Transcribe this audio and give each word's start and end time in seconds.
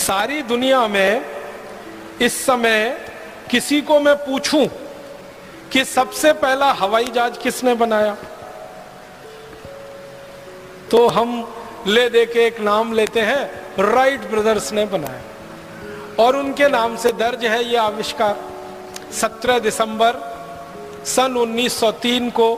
सारी 0.00 0.42
दुनिया 0.42 0.86
में 0.88 1.24
इस 2.20 2.46
समय 2.46 3.00
किसी 3.50 3.80
को 3.80 4.00
मैं 4.00 4.16
पूछूँ 4.16 4.66
कि 5.72 5.84
सबसे 5.84 6.32
पहला 6.32 6.72
हवाई 6.72 7.04
जहाज़ 7.04 7.38
किसने 7.38 7.74
बनाया? 7.74 8.16
तो 10.90 11.08
हम 11.08 11.54
ले 11.86 12.08
दे 12.08 12.26
के 12.26 12.46
एक 12.46 12.60
नाम 12.60 12.92
लेते 12.92 13.20
हैं 13.20 13.42
राइट 13.92 14.20
ब्रदर्स 14.20 14.72
ने 14.72 14.84
बनाया। 14.86 15.20
और 16.24 16.36
उनके 16.36 16.68
नाम 16.68 16.96
से 16.96 17.12
दर्ज 17.12 17.44
है 17.44 17.64
यह 17.64 17.82
आविष्कार। 17.82 18.36
17 19.12 19.58
दिसंबर 19.58 20.12
सन 21.04 21.36
1903 21.36 22.30
को 22.30 22.48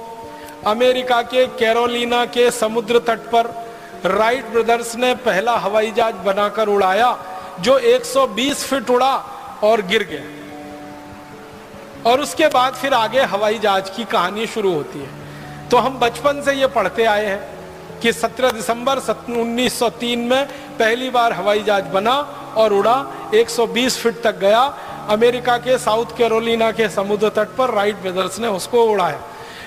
अमेरिका 0.66 1.22
के 1.22 1.46
कैरोलिना 1.46 2.24
के 2.26 2.50
समुद्र 2.50 2.98
तट 2.98 3.18
पर 3.18 3.46
राइट 4.06 4.46
ब्रदर्स 4.46 4.96
ने 4.96 5.14
पहला 5.14 5.56
हवाई 5.56 5.90
जहाज़ 5.90 6.14
बनाकर 6.14 6.68
उड़ाया। 6.68 7.31
जो 7.60 7.78
120 7.78 8.64
फीट 8.64 8.90
उड़ा 8.90 9.16
और 9.62 9.82
गिर 9.82 10.02
गया। 10.02 10.42
और 12.10 12.20
उसके 12.20 12.46
बाद 12.46 12.74
फिर 12.74 12.94
आगे 12.94 13.20
हवाई 13.20 13.58
जहाज़ 13.58 13.90
की 13.90 14.04
कहानी 14.04 14.46
शुरू 14.46 14.72
होती 14.74 14.98
है। 14.98 15.08
तो 15.68 15.76
हम 15.76 15.98
बचपन 15.98 16.42
से 16.42 16.52
ये 16.52 16.66
पढ़ते 16.66 17.04
आए 17.04 17.26
हैं 17.26 17.52
कि 18.00 18.12
17 18.12 18.50
दिसंबर 18.50 18.98
1903 18.98 20.18
में 20.18 20.46
पहली 20.78 21.10
बार 21.10 21.32
हवाई 21.32 21.62
जहाज़ 21.62 21.84
बना 21.84 22.16
और 22.56 22.72
उड़ा 22.72 23.06
120 23.34 23.98
फीट 23.98 24.22
तक 24.22 24.38
गया। 24.38 24.78
अमेरिका 25.08 25.56
के, 25.56 25.78
साउथ 25.78 26.06
कैरोलिना 26.18 26.70
के 26.72 26.88
समुद्र 26.88 27.28
तट 27.28 27.48
पर 27.48 27.70
राइट 27.70 27.96
ब्रदर्स 27.96 28.38
ने 28.38 28.48
उसको 28.48 28.84
उड़ाया। 28.84 29.20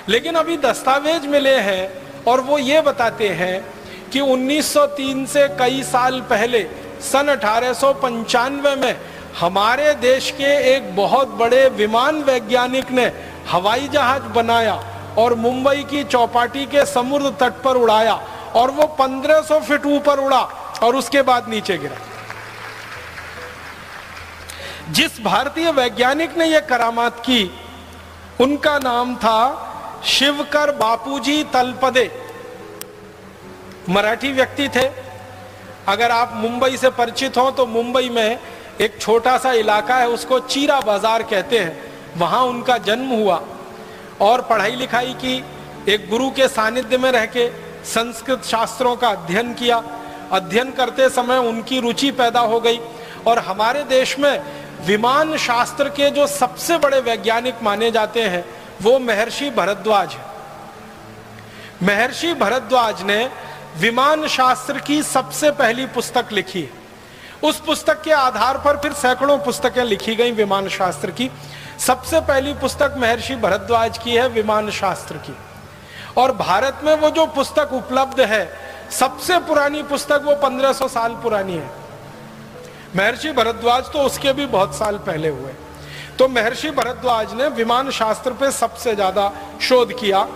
लेकिन 0.10 0.36
अभी 0.36 0.58
दस्तावेज़ 0.58 1.28
मिले 1.28 1.56
हैं 1.56 1.92
और 2.28 2.42
वो 2.42 2.58
ये 2.58 2.82
बताते 2.82 3.30
हैं 3.30 3.66
कि 4.12 4.20
1903 4.20 5.26
से 5.26 5.48
कई 5.48 5.84
साल 5.84 6.22
पहले 6.22 6.85
सन 7.02 7.28
अठारह 7.28 7.74
सौ 7.74 7.94
पंचानवे 7.94 8.76
में 8.76 9.02
हमारे 9.40 9.94
देश 9.94 10.32
के 10.32 10.76
एक 10.76 10.96
बहुत 10.96 11.28
बड़े 11.28 11.70
विमान 11.70 12.24
वैज्ञानिक 12.24 12.92
ने 12.92 13.12
हवाई 13.52 13.88
जहाज़ 13.88 14.24
बनाया 14.24 14.84
और 15.18 15.36
मुंबई 15.36 15.84
की 15.84 16.04
चौपाटी 16.04 16.66
के 16.66 16.86
समुद्र 16.86 17.30
तट 17.30 17.62
पर 17.62 17.76
उड़ाया 17.76 18.28
और 18.56 18.72
वो 18.72 18.84
1500 18.84 19.60
फीट 19.60 19.86
ऊपर 19.86 20.20
उड़ा 20.20 20.42
और 20.84 20.96
उसके 20.96 21.22
बाद 21.22 21.50
नीचे 21.50 21.78
गिरा। 21.78 21.98
जिस 24.92 25.22
भारतीय 25.22 25.72
वैज्ञानिक 25.72 26.38
ने 26.38 26.46
यह 26.46 26.60
करामात 26.60 27.20
की, 27.20 27.52
उनका 28.42 28.80
नाम 28.80 29.16
था 29.16 29.72
शिवकर 30.06 30.72
बापूजी 30.72 31.44
तलपदे। 31.44 32.12
मराठी 33.90 34.32
व्यक्ति 34.32 34.70
थे। 34.70 35.05
अगर 35.88 36.12
आप 36.12 36.32
मुंबई 36.36 36.78
से 36.78 36.90
परिचित 36.92 37.38
हो 37.38 37.50
तो 37.52 37.66
मुंबई 37.68 38.10
में 38.10 38.40
एक 38.82 39.00
छोटा 39.02 39.38
सा 39.38 39.52
इलाका 39.54 39.96
है, 39.96 40.08
उसको 40.10 40.40
चीरा 40.42 40.80
बाज़ार 40.82 41.24
कहते 41.24 41.60
हैं। 41.60 42.18
वहाँ 42.18 42.44
उनका 42.46 42.78
जन्म 42.80 43.10
हुआ 43.12 43.42
और 44.22 44.42
पढ़ाई 44.42 44.76
लिखाई 44.76 45.14
की 45.16 45.44
एक 45.88 46.10
गुरु 46.10 46.30
के 46.32 46.48
सानिध्य 46.48 46.98
में 46.98 47.12
रह 47.12 47.26
के 47.28 47.48
संस्कृत 47.86 48.44
शास्त्रों 48.46 48.96
का 48.96 49.10
अध्ययन 49.10 49.54
किया। 49.54 49.84
अध्ययन 50.34 50.72
करते 50.72 51.10
समय 51.12 51.38
उनकी 51.40 51.80
रुचि 51.80 52.12
पैदा 52.14 52.40
हो 52.42 52.60
गई 52.60 52.80
और 53.28 53.40
हमारे 53.42 53.84
देश 53.86 54.18
में 54.20 54.42
विमान 54.86 55.38
शास्त्र 55.40 55.90
के 55.90 56.10
जो 56.12 56.28
सबसे 56.28 56.78
बड़े 56.78 57.00
वैज्ञानिक 57.02 57.64
माने 57.64 57.92
जाते 57.92 58.22
हैं, 58.24 58.46
वो 58.82 58.98
महर्षि 59.00 59.50
भरद्वाज 59.52 60.16
महर्षि 61.84 62.34
भरद्वाज 62.36 63.02
ने 63.04 63.24
विमान 63.76 64.28
शास्त्र 64.28 64.80
की 64.80 65.02
सबसे 65.04 65.50
पहली 65.52 65.86
पुस्तक 65.86 66.32
लिखी। 66.32 66.62
है 66.62 66.84
उस 67.44 67.60
पुस्तक 67.62 68.02
के 68.02 68.12
आधार 68.12 68.58
पर 68.58 68.78
फिर 68.78 68.94
सैकड़ों 68.94 69.38
पुस्तकें 69.38 69.84
लिखी 69.84 70.16
गई 70.16 70.32
विमान 70.32 70.68
शास्त्र 70.70 71.12
की। 71.12 71.30
सबसे 71.80 72.20
पहली 72.22 72.54
पुस्तक 72.54 72.96
महर्षि 72.98 73.36
भरद्वाज 73.36 73.98
की 73.98 74.12
है 74.12 74.28
विमान 74.30 74.70
शास्त्र 74.72 75.18
की। 75.18 75.36
और 76.18 76.32
भारत 76.34 76.82
में 76.84 76.94
वो 76.96 77.10
जो 77.10 77.26
पुस्तक 77.28 77.74
उपलब्ध 77.74 78.22
है, 78.22 78.50
सबसे 78.92 79.40
पुरानी 79.40 79.84
पुस्तक 79.84 80.22
वो 80.26 80.36
1500 80.38 80.88
साल 80.88 81.20
पुरानी 81.24 81.54
है। 81.54 81.70
महर्षि 82.96 83.32
भरद्वाज 83.34 83.92
तो 83.94 84.00
उसके 84.02 84.34
भी 84.34 84.46
बहुत 84.48 84.76
साल 84.76 84.98
पहले 85.06 85.30
हुए। 85.30 85.54
तो 86.20 86.28
महर्षि 86.30 86.72
भरद्वाज 86.72 87.34
ने 87.34 87.48
विमान 87.54 87.92
शास्त्र 87.92 88.32
पे 88.32 88.52
सबसे 88.54 88.96
ज़्यादा 88.96 89.32
शोध 89.62 90.00
किया। 90.00 90.28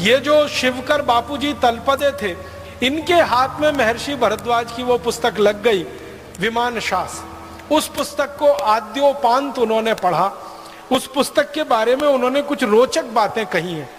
ये 0.00 0.18
जो 0.20 0.46
शिवकर 0.50 1.02
बापूजी 1.02 1.52
तलपदे 1.62 2.10
थे 2.22 2.34
इनके 2.82 3.14
हाथ 3.14 3.48
में 3.60 3.72
महर्षि 3.72 4.14
भरद्वाज 4.14 4.72
की 4.72 4.82
वो 4.82 4.98
पुस्तक 4.98 5.34
लग 5.38 5.62
गई, 5.62 5.82
विमान 6.40 6.80
शास। 6.80 7.24
उस 7.72 7.88
पुस्तक 7.88 8.36
को 8.38 8.52
आद्योपांत 8.52 9.58
उन्होंने 9.58 9.94
पढ़ा। 9.94 10.32
उस 10.92 11.06
पुस्तक 11.06 11.52
के 11.52 11.62
बारे 11.62 11.96
में 11.96 12.08
उन्होंने 12.08 12.42
कुछ 12.42 12.64
रोचक 12.64 13.04
बातें 13.04 13.46
कही 13.46 13.74
हैं। 13.74 13.90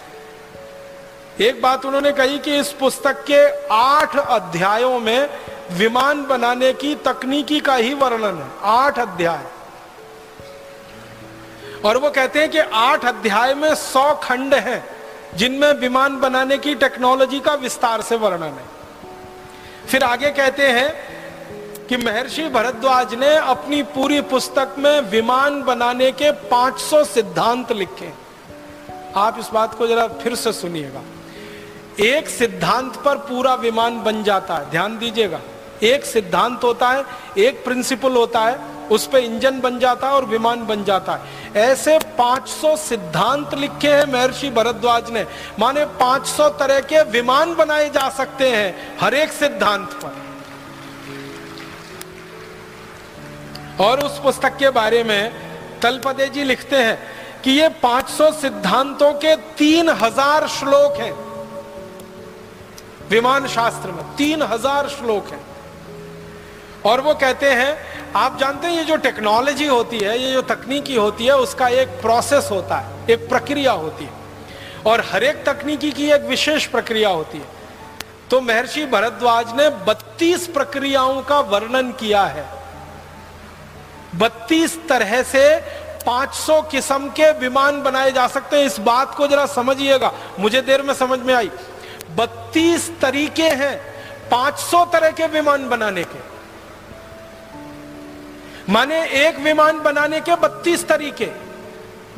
एक 1.40 1.62
बात 1.62 1.84
उन्होंने 1.84 2.12
कही 2.12 2.38
कि 2.38 2.56
इस 2.56 2.72
पुस्तक 2.72 3.24
के 3.30 3.66
आठ 3.66 4.16
अध्यायों 4.16 5.00
में 5.00 5.30
विमान 5.72 6.26
बनाने 6.26 6.72
की 6.72 6.94
तकनीकी 6.94 7.60
का 7.60 7.74
ही 7.74 7.94
वर्णन 7.94 8.38
है। 8.38 8.50
आठ 8.62 8.98
अध्याय। 8.98 9.40
और 11.84 11.96
वो 11.96 12.10
कहते 12.10 12.40
हैं 12.40 12.50
कि 12.50 12.58
आठ 12.58 13.04
अध्याय 13.04 13.54
में 13.54 13.74
सौ 13.74 14.14
खंड 14.14 14.54
हैं। 14.54 14.93
जिनमें 15.36 15.72
विमान 15.72 16.20
बनाने 16.20 16.58
की 16.58 16.74
टेक्नोलॉजी 16.74 17.40
का 17.40 17.54
विस्तार 17.54 18.02
से 18.02 18.16
वर्णन 18.16 18.42
है। 18.42 18.64
फिर 19.86 20.02
आगे 20.02 20.30
कहते 20.30 20.68
हैं 20.68 20.94
कि 21.86 21.96
महर्षि 21.96 22.48
भरद्वाज 22.48 23.14
ने 23.14 23.36
अपनी 23.36 23.82
पूरी 23.82 24.20
पुस्तक 24.20 24.74
में 24.78 25.00
विमान 25.00 25.62
बनाने 25.62 26.12
के 26.12 26.30
500 26.32 27.04
सिद्धांत 27.04 27.72
लिखे 27.72 28.12
आप 29.16 29.36
इस 29.38 29.48
बात 29.48 29.74
को 29.74 29.86
जरा 29.86 30.08
फिर 30.08 30.34
से 30.34 30.52
सुनिएगा। 30.52 31.02
एक 32.00 32.28
सिद्धांत 32.28 32.96
पर 32.96 33.16
पूरा 33.16 33.54
विमान 33.54 34.02
बन 34.02 34.22
जाता 34.22 34.54
है, 34.54 34.70
ध्यान 34.70 34.98
दीजिएगा। 34.98 35.40
एक 35.82 36.04
सिद्धांत 36.04 36.64
होता 36.64 36.88
है, 36.88 37.04
एक 37.38 37.64
प्रिंसिपल 37.64 38.12
होता 38.12 38.40
है 38.40 38.73
उस 38.90 39.06
पर 39.06 39.18
इंजन 39.18 39.60
बन 39.60 39.78
जाता 39.78 40.06
है 40.06 40.12
और 40.12 40.24
विमान 40.24 40.66
बन 40.66 40.84
जाता 40.84 41.12
है। 41.12 41.20
ऐसे 41.56 41.98
500 41.98 42.76
सिद्धांत 42.76 43.54
लिखे 43.54 43.88
हैं 43.88 44.12
महर्षि 44.12 44.50
भरद्वाज 44.50 45.10
ने। 45.10 45.26
माने 45.58 45.84
500 45.84 46.48
तरह 46.48 46.80
के 46.80 47.02
विमान 47.02 47.54
बनाए 47.54 47.90
जा 47.90 48.08
सकते 48.08 48.50
हैं 48.50 48.98
हर 49.00 49.14
एक 49.14 49.32
सिद्धांत 49.32 49.92
पर। 49.92 50.24
और 53.84 54.00
उस 54.00 54.18
पुस्तक 54.18 54.56
के 54.56 54.70
बारे 54.70 55.04
में 55.04 55.32
तलपदे 55.82 56.26
जी 56.26 56.44
लिखते 56.44 56.76
हैं 56.76 56.98
कि 57.42 57.50
ये 57.50 57.68
500 57.68 58.32
सिद्धांतों 58.32 59.12
के 59.12 59.36
3000 59.36 60.48
श्लोक 60.48 61.00
हैं। 61.00 61.12
विमान 63.08 63.48
शास्त्र 63.48 63.90
में 63.90 64.16
3000 64.16 64.88
श्लोक 64.88 65.28
हैं। 65.28 65.53
और 66.86 67.00
वो 67.00 67.14
कहते 67.14 67.50
हैं, 67.50 67.78
आप 68.16 68.38
जानते 68.38 68.66
हैं 68.66 68.74
ये 68.74 68.84
जो 68.84 68.96
टेक्नोलॉजी 68.96 69.66
होती 69.66 69.98
है, 69.98 70.18
ये 70.18 70.32
जो 70.32 70.42
तकनीकी 70.42 70.94
होती 70.94 71.24
है, 71.24 71.36
उसका 71.36 71.68
एक 71.68 71.88
प्रोसेस 71.88 72.48
होता 72.50 72.76
है, 72.76 72.90
एक 73.10 73.28
प्रक्रिया 73.28 73.72
होती 73.72 74.04
है। 74.04 74.12
और 74.86 75.00
हर 75.12 75.24
एक 75.24 75.44
तकनीकी 75.46 75.92
की 75.92 76.10
एक 76.10 76.22
विशेष 76.22 76.66
प्रक्रिया 76.66 77.08
होती 77.08 77.38
है। 77.38 77.44
तो 78.30 78.40
महर्षि 78.40 78.86
भरद्वाज 78.86 79.54
ने 79.54 79.68
32 79.68 80.46
प्रक्रियाओं 80.46 81.22
का 81.22 81.40
वर्णन 81.40 81.92
किया 81.92 82.24
है। 82.24 82.46
32 84.18 84.88
तरह 84.88 85.22
से 85.22 85.56
500 86.06 86.62
किस्म 86.62 87.08
के 87.08 87.32
विमान 87.32 87.82
बनाए 87.82 88.12
जा 88.12 88.26
सकते 88.28 88.56
हैं। 88.56 88.64
इस 88.64 88.80
बात 88.80 89.14
को 89.14 89.26
जरा 89.26 89.46
समझिएगा। 89.46 90.12
मुझे 90.38 90.62
देर 90.62 90.82
में 90.82 90.94
समझ 90.94 91.18
में 91.18 91.34
आई। 91.34 91.50
32 92.16 93.00
तरीके 93.00 93.48
हैं 93.48 93.80
500 94.30 94.84
तरह 94.84 95.10
के 95.10 95.26
विमान 95.26 95.68
बनाने 95.68 96.04
के। 96.04 96.33
माने 98.70 99.28
एक 99.28 99.38
विमान 99.38 99.78
बनाने 99.80 100.20
के 100.20 100.36
32 100.36 100.86
तरीके, 100.88 101.26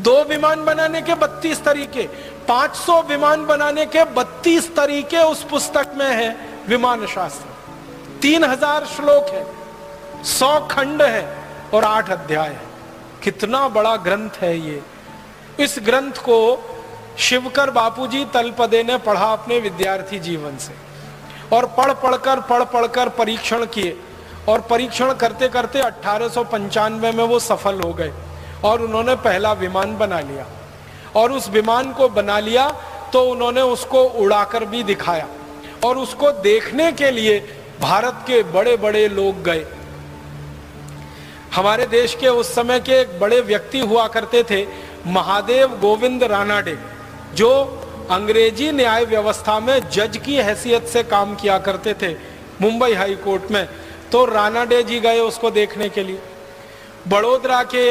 दो 0.01 0.23
विमान 0.25 0.65
बनाने 0.65 1.03
के 1.03 1.15
32 1.15 1.65
तरीके 1.65 2.07
500 2.49 3.03
विमान 3.03 3.47
बनाने 3.47 3.87
के 3.87 4.05
32 4.15 4.75
तरीके 4.77 5.19
उस 5.19 5.43
पुस्तक 5.43 5.95
में 5.97 6.07
है 6.07 6.37
विमान 6.69 7.07
शास्त्र। 7.07 8.21
3000 8.21 8.85
श्लोक 8.87 9.29
है, 9.29 9.45
सौ 10.25 10.61
खंड 10.61 11.03
है 11.03 11.45
और 11.75 11.85
आठ 11.85 12.11
अध्याय 12.11 12.49
है। 12.49 12.61
कितना 13.23 13.69
बड़ा 13.69 13.97
ग्रंथ 13.97 14.31
है 14.41 14.59
ये। 14.59 14.83
इस 15.61 15.77
ग्रंथ 15.83 16.13
को 16.13 16.39
शिवकर 17.19 17.71
बापूजी 17.71 18.25
तलपदे 18.25 18.83
ने 18.83 18.99
पढ़ा 18.99 19.33
अपने 19.33 19.59
विद्यार्थी 19.61 20.19
जीवन 20.19 20.57
से 20.57 20.75
और 21.57 21.67
पढ़ 21.67 21.93
पढ़कर 21.93 22.41
पढ़ 22.41 22.65
पढ़कर 22.65 23.09
परीक्षण 23.09 23.65
किए। 23.67 23.99
और 24.49 24.61
परीक्षण 24.61 25.13
करते 25.15 25.49
करते 25.49 25.81
अट्ठारह 25.81 27.09
में 27.13 27.25
वो 27.25 27.39
सफल 27.41 27.81
हो 27.81 27.93
गए 27.93 28.13
और 28.65 28.83
उन्होंने 28.83 29.15
पहला 29.23 29.53
विमान 29.55 29.97
बना 29.99 30.21
लिया। 30.23 30.47
और 31.17 31.33
उस 31.33 31.49
विमान 31.51 31.93
को 31.93 32.09
बना 32.11 32.39
लिया 32.41 32.69
तो 33.13 33.23
उन्होंने 33.23 33.61
उसको 33.63 34.03
उड़ाकर 34.17 34.65
भी 34.65 34.83
दिखाया 34.85 35.27
और 35.85 35.99
उसको 35.99 36.31
देखने 36.43 36.91
के 36.93 37.11
लिए 37.11 37.39
भारत 37.81 38.23
के 38.27 38.43
बड़े 38.53 38.77
बड़े 38.77 39.07
लोग 39.11 39.43
गए। 39.43 39.65
हमारे 41.55 41.87
देश 41.89 42.15
के 42.15 42.29
उस 42.31 42.55
समय 42.55 42.81
के 42.81 42.93
एक 42.93 43.19
बड़े 43.21 43.41
व्यक्ति 43.43 43.81
हुआ 43.81 44.07
करते 44.09 44.43
थे 44.43 44.67
महादेव 45.07 45.77
गोविंद 45.81 46.25
रानाडे, 46.25 46.77
जो 47.35 47.51
अंग्रेज़ी 48.11 48.71
न्याय 48.73 49.05
व्यवस्था 49.05 49.59
में 49.61 49.89
जज 49.91 50.17
की 50.17 50.37
हैसियत 50.39 50.87
से 50.87 51.03
काम 51.05 51.35
किया 51.35 51.59
करते 51.59 51.95
थे 51.95 52.15
मुंबई 52.61 52.95
हाई 52.95 53.15
कोर्ट 53.17 53.51
में। 53.51 53.69
तो 54.13 54.25
रानाडे 54.25 54.83
जी 54.83 55.01
गए 55.01 55.19
उसको 55.21 55.51
देखने 55.51 55.89
के 55.89 56.03
लिए। 56.03 56.21
बड़ोदरा 57.09 57.63
के 57.65 57.87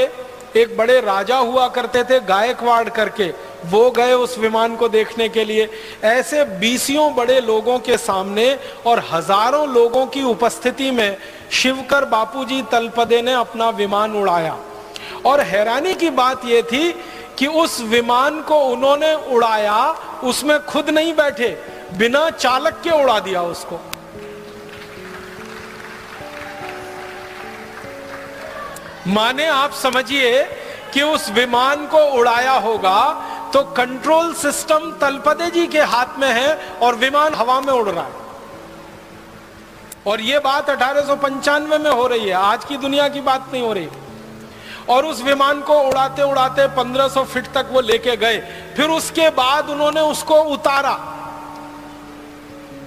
एक 0.55 0.75
बड़े 0.77 0.99
राजा 1.01 1.37
हुआ 1.37 1.67
करते 1.67 2.03
थे 2.03 2.19
गायकवाड़ 2.19 2.89
करके। 2.89 3.27
वो 3.65 3.89
गए 3.91 4.13
उस 4.13 4.37
विमान 4.39 4.75
को 4.75 4.87
देखने 4.89 5.27
के 5.29 5.43
लिए। 5.45 5.69
ऐसे 6.03 6.43
बीसियों 6.59 7.13
बड़े 7.15 7.39
लोगों 7.41 7.77
के 7.79 7.97
सामने 7.97 8.47
और 8.85 9.03
हज़ारों 9.11 9.67
लोगों 9.69 10.05
की 10.07 10.23
उपस्थिति 10.23 10.91
में 10.91 11.17
शिवकर 11.51 12.05
बापूजी 12.05 12.61
तलपदे 12.61 13.21
ने 13.21 13.33
अपना 13.33 13.69
विमान 13.71 14.15
उड़ाया। 14.15 14.57
और 15.25 15.41
हैरानी 15.41 15.93
की 15.93 16.09
बात 16.11 16.45
यह 16.45 16.61
थी 16.63 16.91
कि 17.37 17.47
उस 17.47 17.79
विमान 17.83 18.41
को 18.41 18.59
उन्होंने 18.65 19.13
उड़ाया, 19.13 19.95
उसमें 20.23 20.59
खुद 20.65 20.89
नहीं 20.89 21.13
बैठे, 21.13 21.47
बिना 21.93 22.29
चालक 22.29 22.81
के 22.83 22.89
उड़ा 22.93 23.19
दिया 23.19 23.41
उसको। 23.43 23.79
माने 29.07 29.47
आप 29.47 29.71
समझिए 29.73 30.43
कि 30.93 31.01
उस 31.01 31.29
विमान 31.29 31.85
को 31.87 31.97
उड़ाया 32.11 32.51
होगा 32.51 32.99
तो 33.53 33.61
कंट्रोल 33.63 34.33
सिस्टम 34.33 34.91
तलपदे 34.91 35.49
जी 35.51 35.67
के 35.67 35.81
हाथ 35.81 36.19
में 36.19 36.27
है 36.27 36.55
और 36.81 36.95
विमान 36.95 37.33
हवा 37.33 37.59
में 37.61 37.73
उड़ 37.73 37.89
रहा 37.89 38.05
है। 38.05 38.23
और 40.07 40.21
यह 40.21 40.39
बात 40.39 40.69
अठारह 40.69 41.15
में 41.77 41.91
हो 41.91 42.07
रही 42.07 42.27
है। 42.27 42.33
आज 42.33 42.65
की 42.65 42.77
दुनिया 42.77 43.07
की 43.07 43.21
बात 43.21 43.49
नहीं 43.53 43.61
हो 43.63 43.73
रही। 43.73 43.87
और 44.89 45.05
उस 45.05 45.21
विमान 45.21 45.61
को 45.61 45.73
उड़ाते 45.81 46.23
उड़ाते 46.23 46.67
1500 46.67 47.23
फीट 47.23 47.47
तक 47.53 47.69
वो 47.71 47.81
लेके 47.81 48.15
गए। 48.17 48.37
फिर 48.75 48.89
उसके 48.89 49.29
बाद 49.29 49.69
उन्होंने 49.69 50.01
उसको 50.01 50.35
उतारा। 50.35 50.93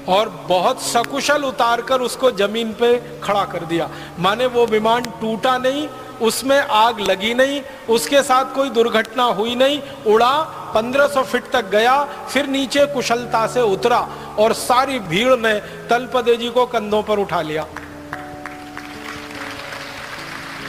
और 0.09 0.29
बहुत 0.49 0.82
सकुशल 0.82 1.44
उतार 1.44 1.81
कर 1.81 2.00
उसको 2.00 2.31
ज़मीन 2.31 2.73
पे 2.73 3.20
खड़ा 3.20 3.44
कर 3.44 3.65
दिया। 3.65 3.88
माने 4.19 4.47
वो 4.47 4.67
विमान 4.67 5.05
टूटा 5.20 5.56
नहीं 5.59 5.88
उसमें 6.23 6.59
आग 6.61 7.00
लगी 7.00 7.35
नहीं, 7.35 7.62
उसके 7.88 8.23
साथ 8.23 8.55
कोई 8.55 8.70
दुर्घटना 8.70 9.25
हुई 9.25 9.55
नहीं, 9.55 9.81
उड़ा 10.06 10.32
1500 10.76 11.23
फीट 11.23 11.50
तक 11.50 11.70
गया, 11.70 12.05
फिर 12.05 12.47
नीचे 12.47 12.87
कुशलता 12.87 13.47
से 13.47 13.61
उतरा 13.61 13.99
और 14.38 14.53
सारी 14.53 14.99
भीड़ 14.99 15.37
ने 15.37 15.55
तलपदे 15.88 16.37
जी 16.37 16.49
को 16.49 16.67
कंधों 16.67 17.03
पर 17.03 17.19
उठा 17.19 17.41
लिया। 17.43 17.67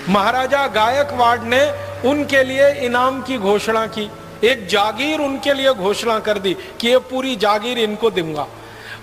महाराजा 0.10 0.68
गायकवाड़ 0.68 1.40
ने 1.40 1.62
उनके 2.10 2.44
लिए 2.44 2.72
इनाम 2.72 3.22
की 3.22 3.38
घोषणा 3.38 3.88
की, 3.88 4.12
एक 4.44 4.68
जागीर 4.68 5.20
उनके 5.20 5.54
लिए 5.54 5.74
घोषणा 5.74 6.20
कर 6.20 6.40
दी 6.40 6.54
कि 6.54 6.88
ये 6.88 6.98
पूरी 6.98 7.36
जागीर 7.36 7.78
इनको 7.78 8.10
दूँगा। 8.10 8.48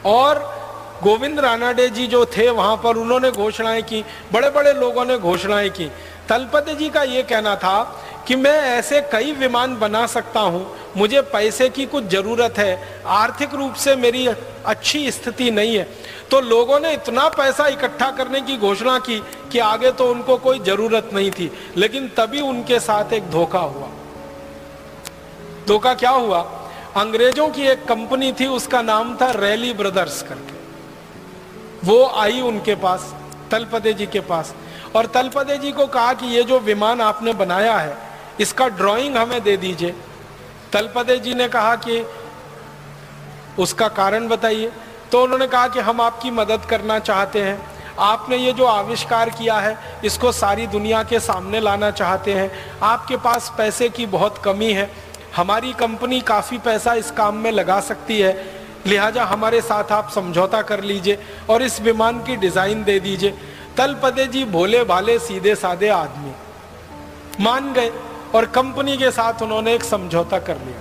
और 0.05 0.57
गोविंद 1.03 1.41
रानाडे 1.41 1.89
जी 1.89 2.07
जो 2.07 2.25
थे, 2.27 2.51
वहाँ 2.51 2.77
पर 2.77 2.97
उन्होंने 2.97 3.31
घोषणाएँ 3.31 3.83
की 3.83 4.05
बड़े 4.33 4.51
बड़े 4.51 4.73
लोगों 4.73 5.05
ने 5.05 5.19
घोषणाएँ 5.19 5.71
की। 5.71 5.91
तलपति 6.29 6.75
जी 6.75 6.89
का 6.91 7.03
ये 7.05 7.23
कहना 7.23 7.55
था 7.57 7.83
कि 8.27 8.37
मैं 8.37 8.59
ऐसे 8.69 9.01
कई 9.13 9.33
विमान 9.33 9.77
बना 9.79 10.07
सकता 10.07 10.41
हूँ, 10.41 10.67
मुझे 10.97 11.21
पैसे 11.23 11.69
की 11.69 11.85
कुछ 11.87 12.05
ज़रूरत 12.05 12.59
है, 12.59 13.03
आर्थिक 13.07 13.55
रूप 13.55 13.75
से 13.75 13.95
मेरी 13.97 14.27
अच्छी 14.27 15.11
स्थिति 15.11 15.51
नहीं 15.51 15.77
है। 15.77 15.89
तो 16.31 16.41
लोगों 16.41 16.79
ने 16.81 16.93
इतना 16.93 17.29
पैसा 17.29 17.67
इकट्ठा 17.69 18.11
करने 18.11 18.41
की 18.41 18.57
घोषणा 18.59 18.99
की 18.99 19.19
कि 19.53 19.59
आगे 19.59 19.91
तो 19.93 20.11
उनको 20.11 20.37
कोई 20.39 20.59
ज़रूरत 20.61 21.11
नहीं 21.15 21.31
थी, 21.31 21.51
लेकिन 21.77 22.09
तभी 22.17 22.41
उनके 22.41 22.81
साथ 22.81 23.13
एक 23.13 23.31
धोखा 23.31 23.59
हुआ। 23.59 23.89
धोखा 25.67 25.95
क्या 25.95 26.11
हुआ? 26.11 26.41
अंग्रेज़ों 26.97 27.49
की 27.49 27.63
एक 27.63 27.85
कंपनी 27.85 28.33
थी, 28.33 28.47
उसका 28.47 28.83
नाम 28.83 29.17
था 29.17 29.31
रैली 29.31 29.73
ब्रदर्स 29.75 30.23
करके। 30.23 30.55
वो 31.85 32.05
आई 32.17 32.41
उनके 32.41 32.75
पास, 32.75 33.13
तलपते 33.51 33.93
जी 33.93 34.07
के 34.07 34.21
पास। 34.21 34.55
और 34.95 35.07
तलपदे 35.07 35.57
जी 35.59 35.73
को 35.73 35.87
कहा 35.87 36.13
कि 36.13 36.27
ये 36.27 36.43
जो 36.43 36.59
विमान 36.61 37.01
आपने 37.01 37.33
बनाया 37.35 37.77
है, 37.77 37.97
इसका 38.41 38.69
ड्राइंग 38.71 39.17
हमें 39.17 39.43
दे 39.43 39.57
दीजिए। 39.57 39.95
तलपदे 40.73 41.19
जी 41.19 41.35
ने 41.35 41.49
कहा 41.49 41.75
कि 41.79 42.05
उसका 43.59 43.89
कारण 43.91 44.29
बताइए। 44.29 44.71
तो 45.13 45.23
उन्होंने 45.23 45.47
कहा 45.47 45.69
कि 45.69 45.81
हम 45.81 46.01
आपकी 46.01 46.31
मदद 46.31 46.65
करना 46.65 46.99
चाहते 46.99 47.43
हैं। 47.43 47.59
आपने 47.99 48.37
ये 48.37 48.53
जो 48.53 48.65
आविष्कार 48.65 49.31
किया 49.31 49.59
है, 49.59 49.77
इसको 50.05 50.33
सारी 50.33 50.67
दुनिया 50.67 51.03
के 51.03 51.21
सामने 51.21 51.61
लाना 51.61 51.91
चाहते 51.91 52.33
हैं। 52.35 52.51
आपके 52.83 53.17
पास 53.17 53.53
पैसे 53.59 53.89
की 53.89 54.07
बहुत 54.07 54.39
कमी 54.45 54.73
है। 54.73 54.91
हमारी 55.37 55.73
कंपनी 55.73 56.21
काफ़ी 56.21 56.59
पैसा 56.59 56.95
इस 56.95 57.11
काम 57.11 57.37
में 57.37 57.51
लगा 57.53 57.81
सकती 57.81 58.21
है। 58.21 58.35
लिहाजा 58.87 59.25
हमारे 59.25 59.61
साथ 59.61 59.93
आप 59.93 60.11
समझौता 60.11 60.61
कर 60.63 60.83
लीजिए 60.83 61.19
और 61.51 61.63
इस 61.63 61.81
विमान 61.81 62.19
की 62.19 62.37
डिज़ाइन 62.37 62.85
दे 62.85 62.99
दीजिए। 63.01 63.35
तलपदे 63.79 64.27
जी 64.27 64.45
भोले 64.45 64.83
भाले 64.85 65.19
सीधे 65.19 65.55
साधे 65.55 65.89
आदमी। 65.89 66.33
मान 67.45 67.73
गए 67.73 67.91
और 68.35 68.45
कंपनी 68.47 68.97
के 68.97 69.11
साथ 69.11 69.43
उन्होंने 69.43 69.75
एक 69.75 69.85
समझौता 69.85 70.39
कर 70.39 70.57
लिया। 70.57 70.81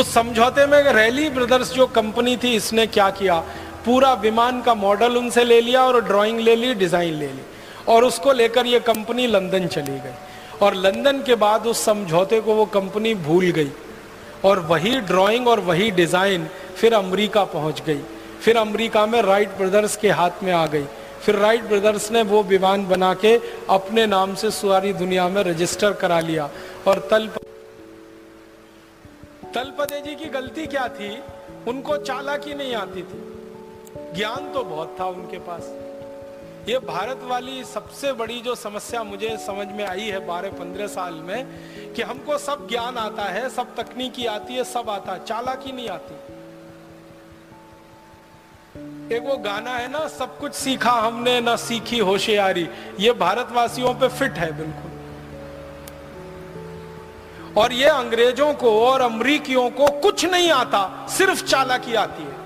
उस 0.00 0.12
समझौते 0.14 0.66
में 0.66 0.82
रैली 0.82 1.28
ब्रदर्स 1.30 1.72
जो 1.72 1.86
कंपनी 1.86 2.36
थी, 2.36 2.54
इसने 2.54 2.86
क्या 2.86 3.10
किया? 3.10 3.38
पूरा 3.84 4.12
विमान 4.14 4.62
का 4.62 4.74
मॉडल 4.74 5.16
उनसे 5.16 5.44
ले 5.44 5.60
लिया 5.60 5.82
और 5.82 6.00
ड्राइंग 6.04 6.40
ले 6.40 6.56
ली, 6.56 6.74
डिज़ाइन 6.74 7.14
ले 7.14 7.26
ली। 7.26 7.42
और 7.88 8.04
उसको 8.04 8.32
लेकर 8.32 8.66
ये 8.66 8.80
कंपनी 8.80 9.26
लंदन 9.26 9.66
चली 9.66 9.98
गई। 9.98 10.14
और 10.62 10.74
लंदन 10.74 11.22
के 11.22 11.34
बाद 11.34 11.66
उस 11.66 11.84
समझौते 11.84 12.40
को 12.40 12.54
वो 12.54 12.64
कंपनी 12.66 13.14
भूल 13.14 13.50
गई। 13.50 13.70
और 14.44 14.58
वही 14.60 15.00
ड्राइंग 15.00 15.48
और 15.48 15.60
वही 15.60 15.90
डिज़ाइन 15.90 16.46
फिर 16.76 16.94
अमेरिका 16.94 17.44
पहुँच 17.44 17.82
गई। 17.86 18.00
फिर 18.40 18.56
अमेरिका 18.56 19.06
में 19.06 19.22
राइट 19.22 19.56
ब्रदर्स 19.58 19.96
के 19.96 20.10
हाथ 20.10 20.42
में 20.42 20.52
आ 20.52 20.66
गई। 20.66 20.84
फिर 21.26 21.36
राइट 21.36 21.64
ब्रदर्स 21.64 22.10
ने 22.10 22.22
वो 22.22 22.42
विमान 22.42 22.86
बना 22.86 23.14
के 23.14 23.40
अपने 23.70 24.06
नाम 24.06 24.34
से 24.34 24.50
सारी 24.50 24.92
दुनिया 24.92 25.28
में 25.28 25.42
रजिस्टर 25.42 25.92
करा 25.92 26.20
लिया। 26.20 26.50
और 26.88 27.08
तल 27.10 27.28
तलपदे 29.54 30.00
जी 30.00 30.14
की 30.14 30.24
गलती 30.24 30.66
क्या 30.66 30.88
थी? 30.88 31.22
उनको 31.68 31.96
चालाकी 31.96 32.54
नहीं 32.54 32.74
आती 32.74 33.02
थी। 33.02 33.22
ज्ञान 34.14 34.52
तो 34.52 34.64
बहुत 34.64 34.96
था 35.00 35.06
उनके 35.06 35.38
पास। 35.38 35.62
ये 36.68 36.78
भारत 36.78 37.20
वाली 37.24 37.64
सबसे 37.64 38.12
बड़ी 38.12 38.40
जो 38.40 38.54
समस्या 38.54 39.02
मुझे 39.02 39.36
समझ 39.36 39.68
में 39.68 39.84
आई 39.84 40.00
है 40.00 40.26
बारह 40.26 40.50
पंद्रह 40.50 40.86
साल 40.86 41.14
में, 41.14 41.46
कि 41.94 42.02
हमको 42.02 42.38
सब 42.38 42.68
ज्ञान 42.68 42.96
आता 42.96 43.22
है, 43.22 43.48
सब 43.50 43.76
तकनीकी 43.76 44.26
आती 44.26 44.54
है, 44.54 44.64
सब 44.64 44.90
आता 44.90 45.18
चालाकी 45.18 45.72
नहीं 45.72 45.88
आती। 45.88 46.14
एक 49.12 49.22
वो 49.22 49.36
गाना 49.36 49.70
है 49.70 49.90
ना, 49.92 50.08
सब 50.08 50.38
कुछ 50.38 50.52
सीखा 50.52 50.90
हमने, 50.90 51.40
ना 51.40 51.56
सीखी 51.56 51.98
होशियारी। 51.98 52.68
ये 53.00 53.12
भारतवासियों 53.12 53.94
पे 53.94 54.08
फिट 54.08 54.32
है 54.32 54.52
बिल्कुल। 54.52 54.90
और 57.62 57.72
ये 57.72 57.84
अंग्रेज़ों 57.84 58.54
को 58.54 58.86
और 58.86 59.00
अमरीकियों 59.00 59.70
को 59.70 59.86
कुछ 59.86 60.24
नहीं 60.24 60.50
आता, 60.50 61.06
सिर्फ़ 61.08 61.44
चालाकी 61.44 61.94
आती 61.94 62.22
है। 62.22 62.36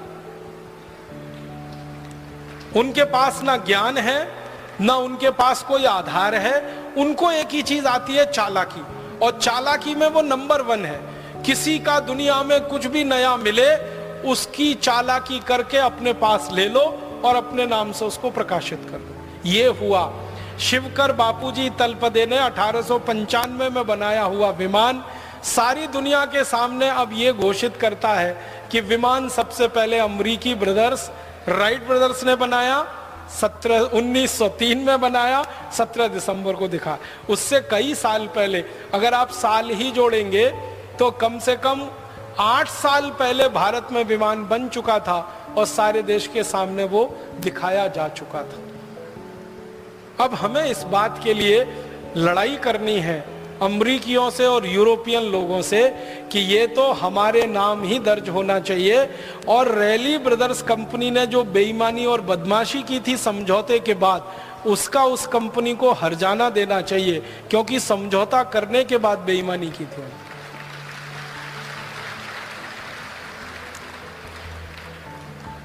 उनके 2.76 3.04
पास 3.04 3.42
ना 3.42 3.56
ज्ञान 3.56 3.98
है, 3.98 4.32
ना 4.80 4.94
उनके 4.94 5.30
पास 5.30 5.62
कोई 5.62 5.84
आधार 5.84 6.34
है, 6.34 6.78
उनको 6.98 7.32
एक 7.32 7.48
ही 7.48 7.62
चीज़ 7.62 7.86
आती 7.86 8.12
है, 8.12 8.32
चालाकी। 8.32 8.82
और 9.18 9.38
चालाकी 9.38 9.94
में 9.94 10.06
वो 10.06 10.22
नंबर 10.22 10.62
वन 10.62 10.84
है। 10.84 11.00
किसी 11.46 11.78
का 11.78 12.00
दुनिया 12.00 12.42
में 12.42 12.64
कुछ 12.64 12.86
भी 12.86 13.04
नया 13.04 13.36
मिले 13.36 13.99
उसकी 14.24 14.72
चालाकी 14.74 15.38
करके 15.38 15.78
अपने 15.78 16.12
पास 16.12 16.48
ले 16.52 16.68
लो 16.68 16.82
और 17.24 17.36
अपने 17.36 17.66
नाम 17.66 17.92
से 17.92 18.04
उसको 18.04 18.30
प्रकाशित 18.30 18.86
कर 18.90 18.98
दो। 18.98 19.48
ये 19.48 19.66
हुआ। 19.80 20.12
शिवकर 20.60 21.12
बापूजी 21.12 21.68
तलपदे 21.70 22.26
ने 22.26 22.38
अठारह 22.38 22.82
सौ 22.82 22.98
पंचानवे 22.98 23.68
में 23.70 23.86
बनाया 23.86 24.22
हुआ 24.22 24.50
विमान 24.50 25.04
सारी 25.44 25.86
दुनिया 25.86 26.24
के 26.24 26.44
सामने 26.44 26.88
अब 26.88 27.10
ये 27.14 27.32
घोषित 27.32 27.76
करता 27.76 28.08
है 28.08 28.32
कि 28.72 28.80
विमान 28.80 29.28
सबसे 29.28 29.68
पहले 29.68 29.98
अमरीकी 29.98 30.54
ब्रदर्स, 30.54 31.10
राइट 31.48 31.86
ब्रदर्स 31.86 32.24
ने 32.24 32.34
बनाया, 32.36 32.82
सत्रह, 33.40 33.80
उन्नीस 33.80 34.38
में 34.62 35.00
बनाया 35.00 35.42
17 35.72 36.08
दिसंबर 36.08 36.52
को 36.52 36.68
दिखा। 36.68 36.98
उससे 37.30 37.60
कई 37.60 37.94
साल 37.94 38.26
पहले, 38.26 38.64
अगर 38.94 39.14
आप 39.14 39.30
साल 39.30 39.70
ही 39.70 39.90
जोड़ेंगे 39.90 40.48
तो 40.98 41.10
कम 41.10 41.38
से 41.38 41.56
कम 41.56 41.88
आठ 42.38 42.68
साल 42.68 43.10
पहले 43.10 43.48
भारत 43.48 43.88
में 43.92 44.04
विमान 44.04 44.44
बन 44.46 44.68
चुका 44.68 44.98
था 44.98 45.18
और 45.58 45.66
सारे 45.66 46.02
देश 46.02 46.26
के 46.26 46.44
सामने 46.44 46.84
वो 46.84 47.04
दिखाया 47.40 47.86
जा 47.88 48.08
चुका 48.08 48.42
था। 48.42 50.24
अब 50.24 50.34
हमें 50.34 50.64
इस 50.64 50.82
बात 50.82 51.20
के 51.24 51.34
लिए 51.34 51.66
लड़ाई 52.16 52.56
करनी 52.56 52.98
है 53.00 53.24
अमरीकियों 53.62 54.28
से 54.30 54.46
और 54.46 54.66
यूरोपियन 54.66 55.22
लोगों 55.22 55.60
से 55.62 55.82
कि 56.32 56.38
ये 56.38 56.66
तो 56.66 56.90
हमारे 56.92 57.46
नाम 57.46 57.82
ही 57.82 57.98
दर्ज 57.98 58.28
होना 58.28 58.58
चाहिए। 58.60 59.08
और 59.48 59.74
रैली 59.74 60.16
ब्रदर्स 60.18 60.62
कंपनी 60.62 61.10
ने 61.10 61.26
जो 61.26 61.44
बेईमानी 61.44 62.06
और 62.06 62.20
बदमाशी 62.20 62.82
की 62.82 63.00
थी 63.00 63.16
समझौते 63.16 63.78
के 63.78 63.94
बाद, 63.94 64.32
उसका 64.66 65.04
उस 65.04 65.26
कंपनी 65.26 65.74
को 65.74 65.92
हरजाना 65.92 66.48
देना 66.50 66.80
चाहिए, 66.80 67.22
क्योंकि 67.50 67.80
समझौता 67.80 68.42
करने 68.42 68.84
के 68.84 68.98
बाद 68.98 69.18
बेईमानी 69.18 69.70
की 69.70 69.84
थी। 69.84 70.02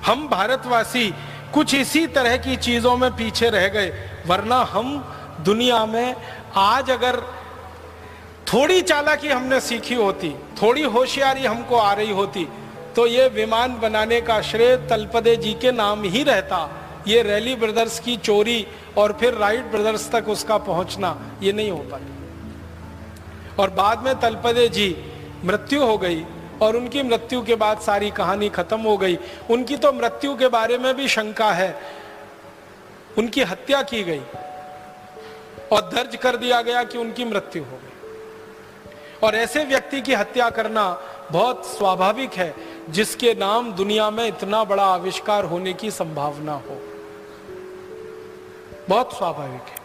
हम 0.05 0.27
भारतवासी 0.27 1.09
कुछ 1.53 1.73
इसी 1.75 2.05
तरह 2.07 2.35
की 2.37 2.55
चीज़ों 2.57 2.95
में 2.97 3.11
पीछे 3.11 3.49
रह 3.49 3.67
गए, 3.69 3.89
वरना 4.27 4.57
हम 4.71 4.97
दुनिया 5.45 5.85
में 5.85 6.15
आज 6.57 6.91
अगर 6.91 7.19
थोड़ी 8.47 8.81
चालाकी 8.83 9.29
हमने 9.29 9.59
सीखी 9.61 9.95
होती, 9.95 10.29
थोड़ी 10.61 10.81
होशियारी 10.85 11.45
हमको 11.45 11.75
आ 11.77 11.93
रही 11.93 12.11
होती 12.13 12.47
तो 12.95 13.05
ये 13.07 13.27
विमान 13.29 13.75
बनाने 13.79 14.19
का 14.21 14.39
श्रेय 14.41 14.75
तलपदे 14.89 15.35
जी 15.35 15.53
के 15.53 15.71
नाम 15.73 16.03
ही 16.03 16.23
रहता। 16.23 16.59
ये 17.07 17.21
रैली 17.23 17.55
ब्रदर्स 17.55 17.99
की 17.99 18.15
चोरी 18.17 18.65
और 18.97 19.17
फिर 19.19 19.33
राइट 19.35 19.65
ब्रदर्स 19.71 20.09
तक 20.11 20.29
उसका 20.29 20.57
पहुँचना, 20.59 21.17
ये 21.43 21.51
नहीं 21.53 21.71
हो 21.71 21.77
पाता। 21.91 23.61
और 23.61 23.69
बाद 23.71 24.03
में 24.05 24.19
तलपदे 24.19 24.67
जी 24.69 24.95
मृत्यु 25.45 25.83
हो 25.83 25.97
गई 25.97 26.23
और 26.61 26.75
उनकी 26.75 27.03
मृत्यु 27.03 27.41
के 27.41 27.55
बाद 27.55 27.79
सारी 27.79 28.11
कहानी 28.11 28.49
खत्म 28.49 28.79
हो 28.79 28.97
गई। 28.97 29.19
उनकी 29.49 29.77
तो 29.77 29.93
मृत्यु 29.93 30.37
के 30.37 30.47
बारे 30.47 30.77
में 30.77 30.95
भी 30.95 31.07
शंका 31.07 31.51
है। 31.51 31.81
उनकी 33.17 33.41
हत्या 33.41 33.81
की 33.81 34.03
गई 34.03 34.21
और 35.71 35.81
दर्ज 35.81 36.15
कर 36.15 36.37
दिया 36.37 36.61
गया 36.61 36.83
कि 36.83 36.97
उनकी 36.97 37.25
मृत्यु 37.25 37.63
हो 37.63 37.79
गई। 37.83 37.91
और 39.23 39.35
ऐसे 39.35 39.63
व्यक्ति 39.63 40.01
की 40.01 40.13
हत्या 40.13 40.49
करना 40.49 41.01
बहुत 41.31 41.65
स्वाभाविक 41.65 42.33
है, 42.33 42.55
जिसके 42.89 43.33
नाम 43.33 43.71
दुनिया 43.71 44.09
में 44.09 44.27
इतना 44.27 44.63
बड़ा 44.63 44.83
आविष्कार 44.83 45.45
होने 45.45 45.73
की 45.73 45.91
संभावना 45.91 46.53
हो। 46.53 46.81
बहुत 48.89 49.17
स्वाभाविक 49.17 49.61
है। 49.61 49.84